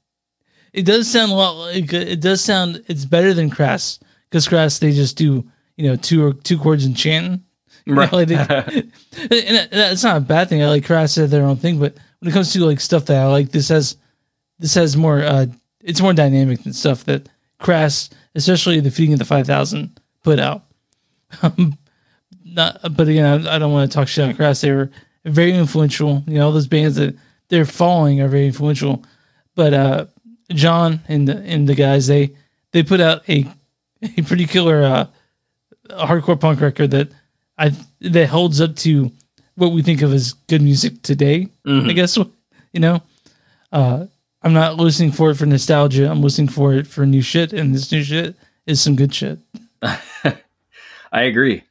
it 0.74 0.84
does 0.86 1.10
sound 1.10 1.32
a 1.32 1.36
lot 1.36 1.52
like 1.58 1.92
it 1.94 2.20
does 2.22 2.44
sound. 2.44 2.84
It's 2.88 3.06
better 3.06 3.34
than 3.34 3.50
Crass 3.50 4.00
because 4.30 4.48
Crass 4.48 4.80
they 4.80 4.92
just 4.92 5.18
do 5.18 5.46
you 5.76 5.88
know 5.90 5.96
two 5.96 6.26
or 6.26 6.34
two 6.34 6.58
chords 6.58 6.86
and 6.86 6.96
chanting. 6.96 7.44
You 7.86 7.96
know, 7.96 8.02
Right. 8.02 8.12
like 8.14 8.28
they- 8.28 8.36
and 8.36 9.56
that- 9.58 9.72
that's 9.72 10.04
not 10.04 10.18
a 10.18 10.22
bad 10.22 10.50
thing. 10.50 10.62
I 10.64 10.68
like 10.68 10.86
Crass 10.86 11.14
said 11.14 11.30
their 11.30 11.44
own 11.46 11.58
thing, 11.58 11.80
but 11.80 11.96
when 12.20 12.30
it 12.30 12.34
comes 12.34 12.52
to 12.54 12.66
like 12.66 12.80
stuff 12.80 13.06
that 13.06 13.22
I 13.22 13.26
like, 13.28 13.52
this 13.52 13.70
has 13.70 13.96
this 14.60 14.74
has 14.74 14.96
more. 14.98 15.22
uh 15.24 15.46
It's 15.82 16.02
more 16.02 16.14
dynamic 16.14 16.64
than 16.64 16.74
stuff 16.74 17.06
that 17.06 17.30
Crass, 17.60 18.10
especially 18.36 18.80
the 18.82 18.92
feeding 18.92 19.14
of 19.14 19.20
the 19.20 19.26
five 19.26 19.48
thousand, 19.48 20.00
put 20.24 20.38
out. 20.40 20.64
Um, 21.42 21.78
not, 22.46 22.80
but 22.96 23.08
again, 23.08 23.48
I, 23.48 23.56
I 23.56 23.60
don't 23.60 23.72
want 23.72 23.90
to 23.92 23.96
talk 23.96 24.08
shit 24.08 24.28
on 24.28 24.36
Crass. 24.36 24.62
They 24.62 24.72
were 24.72 24.90
very 25.28 25.54
influential. 25.54 26.24
You 26.28 26.36
know, 26.40 26.52
those 26.52 26.68
bands 26.68 26.96
that 26.98 27.16
they're 27.50 27.66
following 27.66 28.22
are 28.22 28.28
very 28.28 28.48
influential. 28.48 29.04
But 29.56 29.74
uh 29.74 30.06
John 30.50 31.02
and 31.08 31.28
the 31.28 31.38
and 31.38 31.68
the 31.68 31.76
guys 31.76 32.08
they 32.08 32.32
they 32.72 32.84
put 32.84 33.00
out 33.02 33.28
a 33.30 33.46
a 34.18 34.22
pretty 34.24 34.46
killer 34.46 34.84
uh 34.84 35.08
hardcore 35.90 36.40
punk 36.40 36.62
record 36.62 36.92
that 36.92 37.10
I 37.58 37.72
that 38.02 38.30
holds 38.30 38.62
up 38.62 38.76
to 38.78 39.12
what 39.56 39.72
we 39.72 39.82
think 39.82 40.02
of 40.02 40.14
as 40.14 40.34
good 40.48 40.62
music 40.62 41.02
today. 41.02 41.48
Mhm. 41.66 41.90
I 41.90 41.94
guess 41.94 42.18
you 42.74 42.80
know. 42.80 43.02
Uh, 43.72 44.06
I'm 44.44 44.54
not 44.54 44.78
listening 44.78 45.12
for 45.12 45.32
it 45.32 45.36
for 45.36 45.46
nostalgia. 45.46 46.10
I'm 46.10 46.22
listening 46.22 46.48
for 46.48 46.74
it 46.74 46.88
for 46.88 47.06
new 47.06 47.22
shit, 47.22 47.52
and 47.52 47.76
this 47.76 47.92
new 47.92 48.02
shit 48.02 48.36
is 48.66 48.80
some 48.80 48.96
good 48.96 49.14
shit. 49.14 49.40
I 49.82 51.24
agree. 51.24 51.64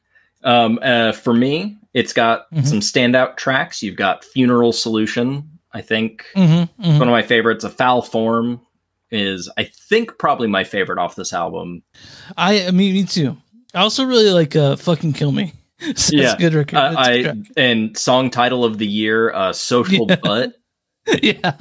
Um, 0.43 0.77
uh, 0.81 1.11
for 1.13 1.33
me, 1.33 1.77
it's 1.97 2.13
got 2.13 2.49
Mhm. 2.53 2.65
some 2.67 2.79
standout 2.79 3.37
tracks. 3.37 3.81
You've 3.81 3.95
got 3.95 4.23
Funeral 4.23 4.71
Solution. 4.71 5.49
I 5.73 5.81
think 5.81 6.25
Mm-hmm, 6.35 6.99
one 6.99 7.07
of 7.07 7.11
my 7.11 7.23
favorites. 7.23 7.63
A 7.63 7.69
Foul 7.69 8.01
Form 8.03 8.61
is, 9.09 9.49
I 9.57 9.63
think, 9.89 10.17
probably 10.19 10.47
my 10.47 10.63
favorite 10.63 10.99
off 10.99 11.15
this 11.15 11.33
album. 11.33 11.81
I, 12.37 12.69
mean, 12.71 12.93
me 12.93 13.03
too. 13.05 13.37
I 13.73 13.79
also 13.81 14.03
really 14.05 14.29
like 14.29 14.55
uh, 14.55 14.75
"Fucking 14.75 15.13
Kill 15.13 15.31
Me." 15.31 15.53
so 15.95 16.15
Yeah, 16.15 16.25
it's 16.25 16.33
a 16.33 16.37
good 16.37 16.53
record. 16.53 16.77
Uh, 16.77 16.93
a 16.95 16.99
I 16.99 17.21
track. 17.23 17.35
and 17.57 17.97
song 17.97 18.29
title 18.29 18.63
of 18.63 18.77
the 18.77 18.87
year, 18.87 19.33
uh, 19.33 19.53
Social 19.53 20.05
Yeah. 20.09 20.15
Butt. 20.17 20.53
yeah. 21.23 21.51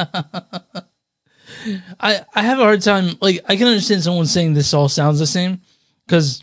I 2.00 2.21
I 2.35 2.43
have 2.43 2.59
a 2.59 2.62
hard 2.62 2.83
time 2.83 3.16
like 3.21 3.40
I 3.49 3.57
can 3.57 3.66
understand 3.69 4.02
someone 4.02 4.26
saying 4.26 4.55
this 4.55 4.75
all 4.75 4.88
sounds 4.88 5.19
the 5.19 5.26
same 5.26 5.61
because 6.07 6.43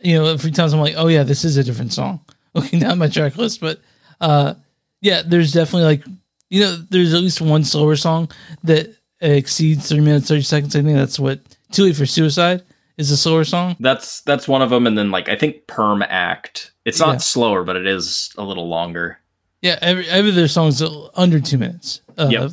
you 0.00 0.14
know 0.16 0.26
every 0.26 0.50
time 0.50 0.70
I'm 0.72 0.80
like 0.80 0.94
oh 0.96 1.08
yeah 1.08 1.22
this 1.22 1.44
is 1.44 1.56
a 1.56 1.64
different 1.64 1.92
song 1.92 2.20
looking 2.54 2.78
down 2.80 2.98
my 2.98 3.08
track 3.08 3.36
list 3.36 3.60
but 3.60 3.80
uh 4.20 4.54
yeah 5.00 5.22
there's 5.24 5.52
definitely 5.52 5.84
like 5.84 6.04
you 6.48 6.60
know 6.60 6.76
there's 6.90 7.14
at 7.14 7.20
least 7.20 7.40
one 7.40 7.64
slower 7.64 7.96
song 7.96 8.30
that 8.64 8.94
exceeds 9.20 9.88
three 9.88 10.00
minutes 10.00 10.28
thirty 10.28 10.42
seconds 10.42 10.74
I 10.74 10.82
think 10.82 10.96
that's 10.96 11.18
what 11.18 11.40
Too 11.72 11.84
Late 11.84 11.96
for 11.96 12.06
Suicide 12.06 12.62
is 12.96 13.10
a 13.10 13.16
slower 13.16 13.44
song 13.44 13.76
That's 13.80 14.20
that's 14.22 14.46
one 14.48 14.60
of 14.62 14.70
them, 14.70 14.86
and 14.86 14.96
then 14.98 15.10
like 15.10 15.28
I 15.28 15.36
think 15.36 15.66
Perm 15.66 16.02
Act. 16.02 16.72
It's 16.84 16.98
not 17.00 17.12
Yeah. 17.12 17.16
slower, 17.18 17.64
but 17.64 17.76
it 17.76 17.86
is 17.86 18.30
a 18.36 18.42
little 18.42 18.68
longer. 18.68 19.18
Yeah, 19.62 19.78
every 19.80 20.06
every 20.08 20.30
of 20.30 20.36
their 20.36 20.48
songs 20.48 20.82
under 21.14 21.38
two 21.40 21.56
minutes. 21.58 22.00
Uh, 22.18 22.28
Yep. 22.30 22.52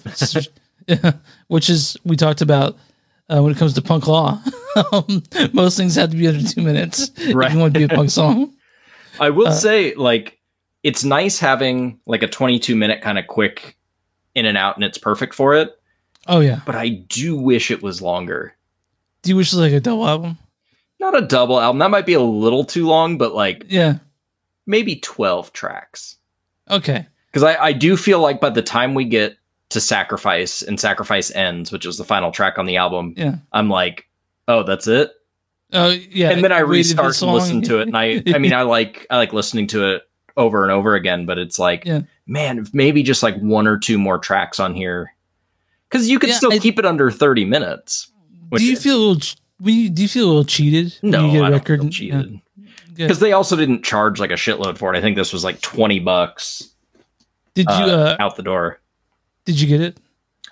which 1.48 1.70
is 1.70 1.98
we 2.06 2.16
talked 2.16 2.42
about 2.42 2.78
uh, 3.30 3.42
when 3.42 3.52
it 3.52 3.58
comes 3.58 3.74
to 3.74 3.82
punk 3.82 4.08
law. 4.08 4.42
um, 4.94 5.24
most 5.54 5.76
things 5.78 5.96
have 5.96 6.12
to 6.12 6.18
be 6.18 6.28
under 6.28 6.48
two 6.48 6.62
minutes 6.62 7.12
Right. 7.34 7.48
if 7.48 7.54
you 7.54 7.60
want 7.60 7.74
to 7.74 7.80
be 7.80 7.86
a 7.86 7.90
punk 7.90 8.10
song. 8.10 8.54
I 9.20 9.30
will 9.30 9.48
Uh, 9.48 9.52
say, 9.54 9.94
like, 9.96 10.40
it's 10.84 11.04
nice 11.04 11.40
having 11.40 12.00
like 12.06 12.24
a 12.24 12.28
22 12.28 12.76
minute 12.76 13.02
kind 13.02 13.18
of 13.18 13.28
quick 13.28 13.78
in 14.36 14.46
and 14.46 14.58
out, 14.58 14.76
and 14.76 14.84
it's 14.84 14.98
perfect 14.98 15.34
for 15.34 15.56
it. 15.56 15.78
Oh 16.28 16.40
yeah. 16.40 16.62
But 16.66 16.76
I 16.76 16.90
do 16.90 17.36
wish 17.38 17.72
it 17.72 17.82
was 17.82 18.02
longer. 18.02 18.54
Do 19.24 19.30
you 19.30 19.36
wish 19.38 19.52
it 19.52 19.56
was 19.58 19.64
like 19.66 19.74
a 19.74 19.80
double 19.80 20.08
album? 20.08 20.38
Not 21.00 21.18
a 21.18 21.22
double 21.26 21.60
album. 21.60 21.80
That 21.80 21.92
might 21.92 22.06
be 22.06 22.14
a 22.14 22.22
little 22.22 22.64
too 22.64 22.88
long, 22.88 23.18
but 23.18 23.34
like 23.34 23.66
Yeah. 23.70 24.00
maybe 24.66 24.96
12 24.98 25.54
tracks. 25.54 26.18
Okay. 26.70 27.06
Because 27.32 27.44
I, 27.44 27.56
I 27.66 27.74
do 27.74 27.96
feel 27.98 28.20
like 28.20 28.40
by 28.42 28.50
the 28.50 28.62
time 28.62 28.94
we 28.94 29.06
get 29.06 29.38
to 29.70 29.80
Sacrifice 29.82 30.62
and 30.62 30.80
Sacrifice 30.80 31.30
Ends, 31.32 31.72
which 31.72 31.86
is 31.86 31.98
the 31.98 32.04
final 32.04 32.32
track 32.32 32.58
on 32.58 32.66
the 32.66 32.78
album, 32.78 33.14
Yeah. 33.18 33.36
I'm 33.52 33.70
like, 33.70 34.08
oh, 34.48 34.64
that's 34.64 34.88
it. 34.88 35.12
Oh 35.74 35.90
yeah. 35.90 36.30
and 36.32 36.44
then 36.44 36.52
I 36.52 36.60
restart 36.60 37.22
and 37.22 37.32
listen 37.34 37.62
to 37.64 37.80
it, 37.80 37.88
and 37.88 37.98
I 37.98 38.24
I 38.28 38.38
mean 38.38 38.54
I 38.54 38.62
like 38.76 39.06
I 39.10 39.18
like 39.18 39.34
listening 39.34 39.68
to 39.68 39.96
it 39.96 40.04
over 40.38 40.64
and 40.64 40.72
over 40.72 40.94
again, 40.96 41.26
but 41.26 41.38
it's 41.38 41.58
like, 41.60 41.84
Yeah. 41.86 42.02
man, 42.28 42.66
maybe 42.72 43.02
just 43.04 43.24
like 43.24 43.36
one 43.40 43.68
or 43.68 43.78
two 43.78 43.98
more 43.98 44.18
tracks 44.20 44.60
on 44.60 44.74
here, 44.76 45.14
because 45.90 46.08
you 46.10 46.20
could 46.20 46.30
Yeah, 46.30 46.36
still 46.38 46.54
I- 46.54 46.60
keep 46.60 46.78
it 46.80 46.86
under 46.86 47.10
thirty 47.12 47.44
minutes. 47.46 48.12
do 48.56 48.64
you 48.64 48.76
feel 48.78 48.96
a 48.98 49.00
little? 49.00 49.20
ch- 49.20 49.36
when 49.60 49.74
you- 49.74 49.90
Do 49.90 50.02
you 50.04 50.08
feel 50.08 50.26
a 50.26 50.30
little 50.30 50.46
cheated? 50.46 50.98
No, 51.02 51.26
you 51.26 51.32
get 51.34 51.42
a 51.42 51.46
I 51.46 51.50
don't 51.50 51.66
feel 51.66 51.90
cheated 51.90 52.40
Yeah, 52.96 53.08
because 53.08 53.20
they 53.20 53.34
also 53.34 53.56
didn't 53.56 53.84
charge 53.84 54.20
like 54.20 54.32
a 54.32 54.36
shitload 54.36 54.78
for 54.78 54.94
it. 54.94 54.98
I 54.98 55.02
think 55.02 55.16
this 55.18 55.34
was 55.34 55.44
like 55.44 55.60
twenty 55.62 56.00
bucks 56.00 56.70
Did 57.56 57.66
you? 57.70 57.76
uh, 57.76 58.16
Uh, 58.18 58.18
out 58.20 58.36
the 58.38 58.44
door. 58.44 58.80
did 59.46 59.60
you 59.60 59.68
get 59.68 59.82
it? 59.82 59.98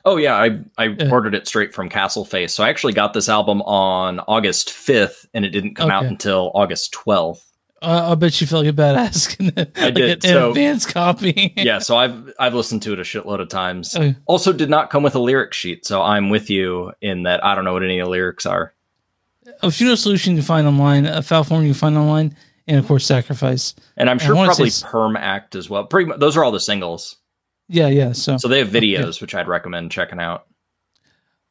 Oh 0.05 0.17
yeah, 0.17 0.35
I 0.35 0.59
I 0.77 0.85
Yeah. 0.85 1.09
ordered 1.11 1.33
it 1.35 1.47
straight 1.47 1.73
from 1.73 1.89
Castle 1.89 2.25
Face. 2.25 2.53
So 2.53 2.63
I 2.63 2.69
actually 2.69 2.93
got 2.93 3.13
this 3.13 3.27
album 3.27 3.61
on 3.63 4.19
August 4.21 4.69
fifth, 4.71 5.27
and 5.33 5.43
it 5.43 5.49
didn't 5.49 5.75
come 5.75 5.89
out 5.91 6.05
until 6.05 6.51
August 6.53 6.93
twelfth. 6.93 7.51
Uh, 7.81 8.11
I 8.11 8.15
bet 8.15 8.39
you 8.39 8.47
felt 8.47 8.65
like 8.65 8.73
a 8.73 8.77
badass. 8.77 9.37
getting 9.37 9.53
a- 9.75 9.81
like 9.85 9.93
did, 9.95 10.23
An, 10.25 10.29
so- 10.31 10.49
advanced 10.49 10.89
copy. 10.93 11.53
yeah, 11.57 11.79
so 11.79 11.97
I've 11.97 12.31
I've 12.39 12.53
listened 12.53 12.81
to 12.83 12.93
it 12.93 12.99
a 12.99 13.03
shitload 13.03 13.41
of 13.41 13.49
times. 13.49 13.95
Okay. 13.95 14.15
Also, 14.27 14.53
did 14.53 14.69
not 14.69 14.89
come 14.89 15.03
with 15.03 15.15
a 15.15 15.19
lyric 15.19 15.53
sheet, 15.53 15.85
so 15.85 16.01
I'm 16.01 16.29
with 16.29 16.49
you 16.49 16.93
in 17.01 17.23
that 17.23 17.43
I 17.43 17.55
don't 17.55 17.65
know 17.65 17.73
what 17.73 17.83
any 17.83 17.99
of 17.99 18.05
the 18.05 18.11
lyrics 18.11 18.45
are. 18.45 18.73
a 19.61 19.71
funeral 19.71 19.97
solution 19.97 20.33
you 20.33 20.37
can 20.39 20.45
find 20.45 20.67
online, 20.67 21.05
a 21.05 21.21
foul 21.21 21.43
form 21.43 21.63
you 21.63 21.69
can 21.69 21.79
find 21.79 21.97
online, 21.97 22.35
and 22.67 22.77
of 22.79 22.87
course 22.87 23.05
sacrifice. 23.05 23.75
And 23.97 24.09
I'm 24.09 24.19
sure 24.19 24.33
probably 24.35 24.69
Perm 24.83 25.15
Act 25.17 25.55
as 25.55 25.69
well. 25.69 25.83
Pretty 25.85 26.09
much, 26.09 26.19
those 26.19 26.35
are 26.37 26.43
all 26.43 26.51
the 26.51 26.59
singles. 26.59 27.17
Yeah, 27.67 27.87
yeah. 27.87 28.11
So, 28.11 28.37
So 28.37 28.47
they 28.47 28.59
have 28.59 28.69
videos, 28.69 29.21
which 29.21 29.33
I'd 29.35 29.47
recommend 29.47 29.91
checking 29.91 30.19
out. 30.19 30.45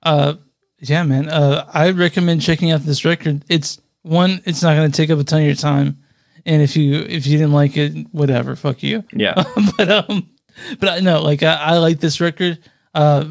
uh, 0.03 0.35
yeah, 0.81 1.03
man. 1.03 1.29
Uh, 1.29 1.69
I 1.73 1.91
recommend 1.91 2.43
checking 2.43 2.71
out 2.71 2.81
this 2.83 3.05
record. 3.05 3.43
It's 3.49 3.81
one. 4.03 4.43
It's 4.45 4.63
not 4.63 4.75
going 4.77 4.91
to 4.91 4.97
take 4.97 5.11
up 5.11 5.19
a 5.19 5.25
ton 5.25 5.41
of 5.41 5.47
your 5.47 5.55
time, 5.55 5.97
and 6.45 6.61
if 6.61 6.77
you 6.77 6.95
if 6.97 7.27
you 7.27 7.39
didn't 7.39 7.53
like 7.55 7.77
it, 7.77 8.07
whatever, 8.13 8.55
fuck 8.55 8.83
you. 8.83 9.03
Yeah, 9.13 9.35
but 9.79 9.91
um, 9.91 10.29
but 10.79 10.89
I 10.91 11.01
know, 11.01 11.23
like 11.23 11.43
I, 11.43 11.55
I 11.55 11.79
like 11.79 12.01
this 12.01 12.21
record. 12.21 12.59
Uh, 12.95 13.25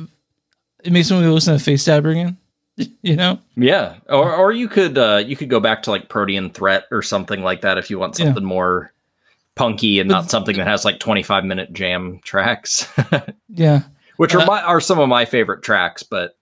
it 0.83 0.91
makes 0.91 1.09
me 1.11 1.17
want 1.17 1.25
to 1.27 1.31
listen 1.33 1.57
to 1.57 1.63
Face 1.63 1.81
Stabber 1.83 2.09
again. 2.09 2.37
You 3.03 3.15
know? 3.15 3.37
yeah. 3.55 3.97
Or 4.09 4.33
or 4.35 4.51
you 4.51 4.67
could 4.67 4.97
uh, 4.97 5.21
you 5.23 5.35
could 5.35 5.49
go 5.49 5.59
back 5.59 5.83
to 5.83 5.91
like 5.91 6.09
Protean 6.09 6.49
Threat 6.49 6.85
or 6.89 7.03
something 7.03 7.43
like 7.43 7.61
that 7.61 7.77
if 7.77 7.91
you 7.91 7.99
want 7.99 8.17
Yeah. 8.17 8.25
something 8.25 8.43
more 8.43 8.91
punky 9.55 9.99
and 9.99 10.09
not 10.09 10.29
something 10.31 10.57
that 10.57 10.67
has 10.67 10.83
like 10.85 10.99
25 10.99 11.45
minute 11.45 11.73
jam 11.73 12.19
tracks, 12.23 12.87
Yeah. 13.49 13.81
which 14.17 14.33
are 14.35 14.41
Uh, 14.41 14.45
my, 14.45 14.61
are 14.63 14.81
some 14.81 14.99
of 14.99 15.07
my 15.09 15.25
favorite 15.25 15.63
tracks. 15.63 16.03
But 16.03 16.35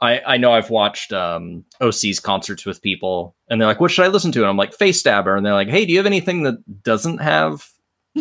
I 0.00 0.20
I 0.26 0.36
know 0.36 0.52
I've 0.52 0.70
watched 0.70 1.12
um, 1.12 1.64
OC's 1.80 2.20
concerts 2.20 2.66
with 2.66 2.82
people, 2.82 3.34
and 3.48 3.60
they're 3.60 3.68
like, 3.68 3.80
"What 3.80 3.90
should 3.90 4.04
I 4.04 4.08
listen 4.08 4.32
to?" 4.32 4.40
And 4.40 4.48
I'm 4.48 4.56
like, 4.56 4.74
"Face 4.74 4.98
Stabber," 4.98 5.36
and 5.36 5.46
they're 5.46 5.54
like, 5.54 5.68
"Hey, 5.68 5.84
do 5.86 5.92
you 5.92 5.98
have 5.98 6.06
anything 6.06 6.42
that 6.42 6.82
doesn't 6.82 7.18
have 7.18 7.68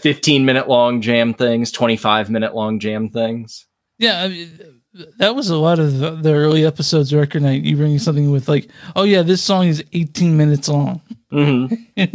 15 0.00 0.44
minute 0.44 0.68
long 0.68 1.00
jam 1.00 1.34
things, 1.34 1.70
25 1.72 2.30
minute 2.30 2.54
long 2.54 2.80
jam 2.80 3.08
things?" 3.08 3.66
Yeah, 3.98 4.22
I 4.22 4.28
mean, 4.28 4.80
that 5.18 5.34
was 5.34 5.50
a 5.50 5.56
lot 5.56 5.78
of 5.78 5.98
the, 5.98 6.10
the 6.12 6.32
early 6.32 6.64
episodes 6.64 7.12
of 7.12 7.18
record 7.20 7.42
night. 7.42 7.62
You 7.62 7.76
bring 7.76 7.98
something 7.98 8.30
with 8.30 8.48
like, 8.48 8.68
oh 8.94 9.02
yeah, 9.02 9.22
this 9.22 9.42
song 9.42 9.66
is 9.66 9.82
18 9.92 10.36
minutes 10.36 10.68
long. 10.68 11.00
hmm 11.30 11.66
oh 11.96 12.06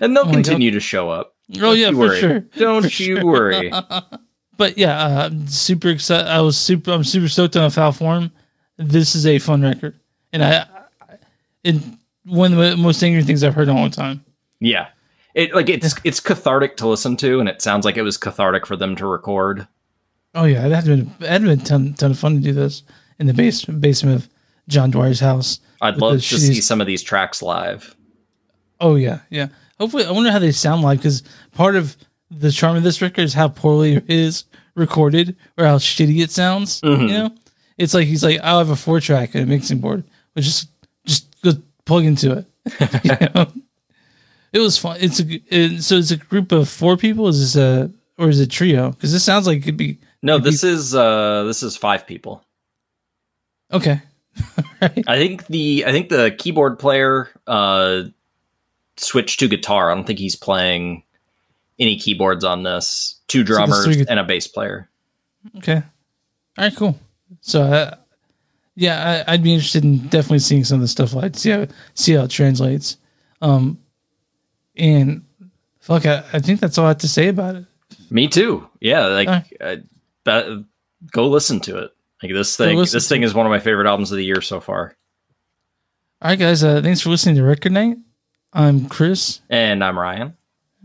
And 0.00 0.16
they'll 0.16 0.24
my 0.26 0.32
continue 0.32 0.70
to 0.70 0.80
show 0.80 1.10
up. 1.10 1.34
Oh 1.60 1.72
yeah, 1.72 1.90
you 1.90 1.96
for 1.96 2.16
sure. 2.16 2.40
Don't 2.56 2.82
For 2.82 3.02
you 3.02 3.16
sure. 3.16 3.26
worry. 3.26 3.72
But 4.58 4.76
yeah, 4.76 4.98
uh, 4.98 5.26
I'm 5.26 5.46
super 5.46 5.86
excited. 5.88 6.26
I 6.28 6.40
was 6.40 6.58
super. 6.58 6.90
I'm 6.90 7.04
super 7.04 7.28
stoked 7.28 7.56
on 7.56 7.62
a 7.62 7.70
foul 7.70 7.92
form. 7.92 8.32
This 8.76 9.14
is 9.14 9.24
a 9.24 9.38
fun 9.38 9.62
record, 9.62 9.94
and 10.32 10.42
I, 10.42 10.66
I 11.00 11.14
and 11.64 11.96
one 12.24 12.52
of 12.52 12.58
the 12.58 12.76
most 12.76 13.00
angry 13.04 13.22
things 13.22 13.44
I've 13.44 13.54
heard 13.54 13.68
in 13.68 13.76
a 13.76 13.78
long 13.78 13.92
time. 13.92 14.24
Yeah. 14.58 14.88
It 15.34 15.54
like 15.54 15.68
it's 15.68 15.94
it's 16.02 16.18
cathartic 16.18 16.76
to 16.78 16.88
listen 16.88 17.16
to, 17.18 17.38
and 17.38 17.48
it 17.48 17.62
sounds 17.62 17.84
like 17.84 17.96
it 17.96 18.02
was 18.02 18.16
cathartic 18.18 18.66
for 18.66 18.74
them 18.74 18.96
to 18.96 19.06
record. 19.06 19.68
Oh 20.34 20.44
yeah, 20.44 20.66
it 20.66 20.72
had 20.72 20.86
been 20.86 21.14
it 21.20 21.28
had 21.28 21.42
been 21.42 21.60
a 21.60 21.64
ton, 21.64 21.94
ton 21.94 22.10
of 22.10 22.18
fun 22.18 22.34
to 22.34 22.40
do 22.40 22.52
this 22.52 22.82
in 23.20 23.28
the 23.28 23.34
base, 23.34 23.64
basement 23.64 24.16
of 24.16 24.28
John 24.66 24.90
Dwyer's 24.90 25.20
house. 25.20 25.60
I'd 25.80 25.98
love 25.98 26.14
to 26.14 26.20
see 26.38 26.60
some 26.60 26.80
of 26.80 26.88
these 26.88 27.04
tracks 27.04 27.42
live. 27.42 27.94
Oh 28.80 28.96
yeah, 28.96 29.20
yeah. 29.30 29.48
Hopefully, 29.78 30.04
I 30.04 30.10
wonder 30.10 30.30
how 30.30 30.38
they 30.38 30.52
sound 30.52 30.82
live 30.82 30.98
because 30.98 31.22
part 31.52 31.76
of 31.76 31.96
the 32.30 32.50
charm 32.50 32.76
of 32.76 32.82
this 32.82 33.00
record 33.00 33.22
is 33.22 33.34
how 33.34 33.48
poorly 33.48 33.94
it 33.96 34.04
is 34.10 34.44
recorded 34.74 35.36
or 35.56 35.64
how 35.66 35.76
shitty 35.78 36.20
it 36.22 36.30
sounds. 36.30 36.80
Mhm. 36.82 37.00
You 37.02 37.08
know, 37.08 37.34
it's 37.76 37.94
like 37.94 38.06
he's 38.06 38.24
like, 38.24 38.40
I'll 38.42 38.58
have 38.58 38.70
a 38.70 38.76
four 38.76 39.00
track 39.00 39.34
and 39.34 39.44
a 39.44 39.46
mixing 39.46 39.78
board, 39.78 40.04
which 40.34 40.44
just 40.44 40.68
just 41.06 41.40
go 41.42 41.52
plug 41.84 42.04
into 42.04 42.32
it. 42.32 42.46
You 43.04 43.28
know? 43.34 43.46
It 44.52 44.60
was 44.60 44.78
fun. 44.78 44.96
It's 45.00 45.20
a 45.20 45.24
it, 45.54 45.82
so 45.82 45.96
it's 45.96 46.10
a 46.10 46.16
group 46.16 46.52
of 46.52 46.68
four 46.68 46.96
people. 46.96 47.28
Is 47.28 47.40
this 47.40 47.56
a 47.56 47.90
or 48.18 48.28
is 48.30 48.40
it 48.40 48.44
a 48.44 48.48
trio? 48.48 48.90
Because 48.90 49.12
this 49.12 49.22
sounds 49.24 49.46
like 49.46 49.58
it 49.58 49.62
could 49.64 49.76
be 49.76 49.98
No, 50.22 50.38
Maybe- 50.38 50.50
this 50.50 50.64
is 50.64 50.94
uh 50.94 51.44
this 51.44 51.62
is 51.62 51.76
five 51.76 52.06
people. 52.06 52.42
okay. 53.72 54.00
right. 54.82 55.04
I 55.06 55.16
think 55.16 55.46
the 55.48 55.84
I 55.86 55.92
think 55.92 56.08
the 56.08 56.30
keyboard 56.38 56.78
player 56.78 57.28
uh 57.46 58.04
switched 58.98 59.40
to 59.40 59.48
guitar. 59.48 59.90
I 59.90 59.94
don't 59.94 60.06
think 60.06 60.18
he's 60.18 60.36
playing 60.36 61.02
any 61.78 61.96
keyboards 61.96 62.44
on 62.44 62.62
this. 62.62 63.20
Two 63.28 63.44
drummers 63.44 63.86
gu- 63.86 64.06
and 64.08 64.18
a 64.18 64.24
bass 64.24 64.46
player. 64.46 64.88
Okay. 65.58 65.76
All 65.76 66.64
right. 66.64 66.74
Cool. 66.76 66.98
So, 67.40 67.62
uh, 67.62 67.94
yeah, 68.74 69.24
I, 69.26 69.32
I'd 69.32 69.42
be 69.42 69.52
interested 69.52 69.84
in 69.84 69.98
definitely 70.08 70.38
seeing 70.38 70.64
some 70.64 70.76
of 70.76 70.82
the 70.82 70.88
stuff 70.88 71.12
like 71.12 71.36
see 71.36 71.50
how 71.50 71.66
see 71.94 72.12
how 72.14 72.24
it 72.24 72.30
translates. 72.30 72.96
Um, 73.42 73.78
and 74.76 75.24
fuck, 75.80 76.06
I, 76.06 76.24
I 76.32 76.38
think 76.38 76.60
that's 76.60 76.78
all 76.78 76.86
I 76.86 76.88
have 76.88 76.98
to 76.98 77.08
say 77.08 77.28
about 77.28 77.56
it. 77.56 77.64
Me 78.10 78.28
too. 78.28 78.68
Yeah, 78.80 79.06
like 79.06 79.28
Alright. 79.28 79.56
uh, 79.60 79.76
that. 80.24 80.64
Go 81.12 81.28
listen 81.28 81.60
to 81.60 81.78
it. 81.78 81.90
Like 82.22 82.32
this 82.32 82.56
thing. 82.56 82.78
This 82.78 83.08
thing 83.08 83.22
is 83.22 83.34
one 83.34 83.46
of 83.46 83.50
my 83.50 83.60
favorite 83.60 83.88
albums 83.88 84.10
of 84.10 84.16
the 84.16 84.24
year 84.24 84.40
so 84.40 84.60
far. 84.60 84.96
All 86.20 86.30
right, 86.30 86.38
guys. 86.38 86.64
Uh, 86.64 86.80
thanks 86.82 87.00
for 87.00 87.10
listening 87.10 87.36
to 87.36 87.44
Record 87.44 87.72
Night. 87.72 87.96
I'm 88.52 88.88
Chris. 88.88 89.40
And 89.50 89.84
I'm 89.84 89.98
Ryan. 89.98 90.36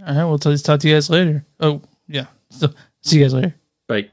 All 0.05 0.15
right, 0.15 0.25
we'll 0.25 0.37
talk 0.39 0.79
to 0.79 0.87
you 0.87 0.95
guys 0.95 1.09
later. 1.09 1.45
Oh, 1.59 1.81
yeah. 2.07 2.25
So, 2.49 2.69
see 3.01 3.17
you 3.19 3.23
guys 3.23 3.33
later. 3.33 3.55
Bye. 3.87 4.09